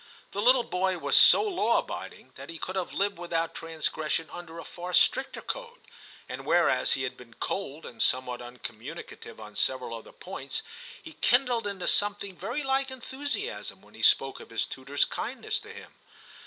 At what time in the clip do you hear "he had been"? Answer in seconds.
6.93-7.35